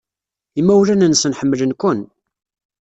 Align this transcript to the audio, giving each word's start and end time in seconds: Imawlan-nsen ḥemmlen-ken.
Imawlan-nsen 0.59 1.35
ḥemmlen-ken. 1.39 1.99